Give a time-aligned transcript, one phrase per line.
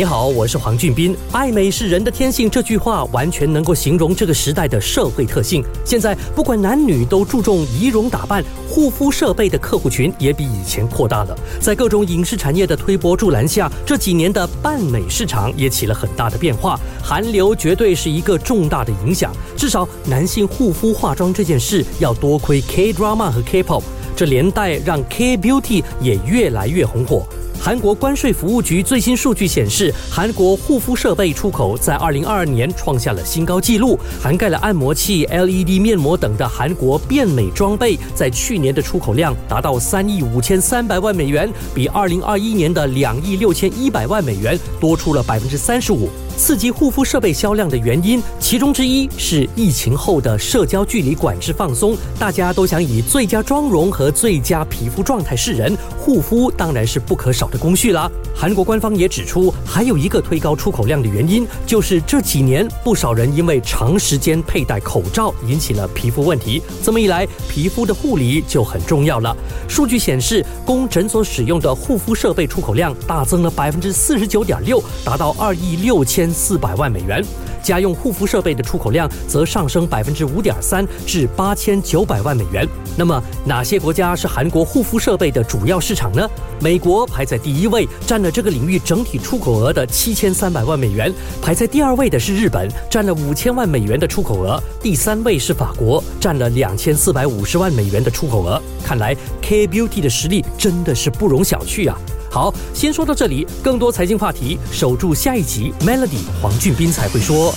[0.00, 1.14] 你好，我是黄俊斌。
[1.30, 5.62] 爱美是人的天性，这句话完全能够形容这个时代的社会特性。
[5.84, 11.38] 现在不管男女都注重仪容打扮，护肤设备的客户群也比以前扩大了。
[11.60, 16.80] 在各种影视产业的推波助澜下，这几年的扮美市场也起了很大的变化。
[17.02, 19.30] 韩流绝对是一个重大的影响。
[19.54, 23.82] 至少男性护肤化妆这件事，要多亏 K drama 和 K-pop，
[24.16, 27.26] 这连带让 K beauty 也越来越红火。
[27.62, 46.08] 韩国关税服务局最新数据显示，韩国护肤设备出口在二零二二年创下了新高纪录，涵盖了按摩器、LED 面膜等的韩国变美装备，在去年的出口量达到三亿五千三百万美元，比二零二一年的两亿六千一百万美元多出了百分之三十五。
[46.38, 58.10] 刺激护肤设备销量的原因，其中之一是疫情后的社交距离管制放松，大家都想以最佳妆容和最佳皮肤状态示人，护肤当然是不可少的工序啦。
[58.34, 69.36] 韩国官方也指出，还有一个推高出口量的原因，就是这几年不少人因为长时间佩戴口罩引起了皮肤问题，这么一来，皮肤的护理就很重要了。
[69.68, 76.30] 数据显示，供诊所使用的护肤设备出口量大增了百分之四十九点六，达到二亿六千。
[76.32, 77.24] 四百万美元，
[77.62, 82.66] 家用护肤设备的出口量则上升百分之五点三，至八千九百万美元。
[82.96, 86.28] 那么，哪些国家是韩国护肤设备的主要市场呢？
[86.60, 91.12] 美国排在第一位，占了这个领域整体出口额的七千三百万美元。
[91.42, 94.62] 排在第二位的是日本，占了五千万美元的出口额。
[94.82, 98.60] 第三位是法国，占了两千四百五十万美元的出口额。
[98.84, 101.98] 看来 K Beauty 的实力真的是不容小觑啊！
[102.30, 103.46] 好，先说到这里。
[103.62, 105.72] 更多财经话题，守住下一集。
[105.80, 107.52] Melody 黄俊斌才会说。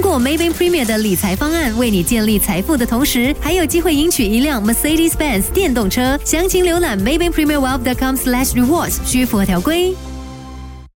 [0.00, 6.18] 通过 Maybank Premier 的理财方案，为你建立财富的同时，还有机会赢取一辆 Mercedes-Benz 电动车。
[6.24, 9.94] 详情浏览 Maybank Premier Wealth.com/rewards，需符合条规。